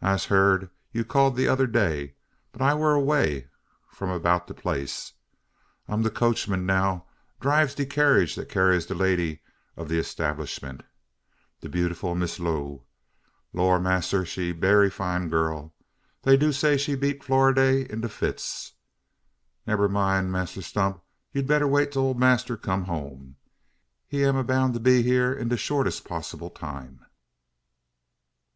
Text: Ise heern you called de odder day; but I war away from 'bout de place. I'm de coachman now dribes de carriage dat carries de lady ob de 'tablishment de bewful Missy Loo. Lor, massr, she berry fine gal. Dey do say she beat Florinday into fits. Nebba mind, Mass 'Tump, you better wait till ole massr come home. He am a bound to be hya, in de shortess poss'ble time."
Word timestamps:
Ise 0.00 0.26
heern 0.26 0.70
you 0.92 1.04
called 1.04 1.36
de 1.36 1.48
odder 1.48 1.66
day; 1.66 2.14
but 2.52 2.62
I 2.62 2.72
war 2.72 2.92
away 2.94 3.48
from 3.90 4.16
'bout 4.22 4.46
de 4.46 4.54
place. 4.54 5.14
I'm 5.88 6.02
de 6.04 6.08
coachman 6.08 6.64
now 6.64 7.06
dribes 7.40 7.74
de 7.74 7.84
carriage 7.84 8.36
dat 8.36 8.48
carries 8.48 8.86
de 8.86 8.94
lady 8.94 9.40
ob 9.76 9.88
de 9.88 10.00
'tablishment 10.00 10.82
de 11.62 11.68
bewful 11.68 12.14
Missy 12.14 12.40
Loo. 12.44 12.84
Lor, 13.52 13.80
massr, 13.80 14.24
she 14.24 14.52
berry 14.52 14.88
fine 14.88 15.28
gal. 15.28 15.74
Dey 16.22 16.36
do 16.36 16.52
say 16.52 16.76
she 16.76 16.94
beat 16.94 17.20
Florinday 17.24 17.84
into 17.90 18.08
fits. 18.08 18.74
Nebba 19.66 19.88
mind, 19.90 20.30
Mass 20.30 20.54
'Tump, 20.70 21.02
you 21.32 21.42
better 21.42 21.66
wait 21.66 21.90
till 21.90 22.02
ole 22.02 22.14
massr 22.14 22.56
come 22.56 22.84
home. 22.84 23.34
He 24.06 24.22
am 24.24 24.36
a 24.36 24.44
bound 24.44 24.74
to 24.74 24.78
be 24.78 25.02
hya, 25.02 25.32
in 25.36 25.48
de 25.48 25.56
shortess 25.56 26.00
poss'ble 26.00 26.50
time." 26.54 27.04